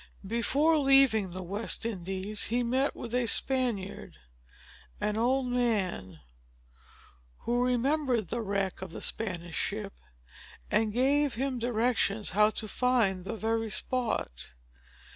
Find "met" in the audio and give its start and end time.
2.63-2.95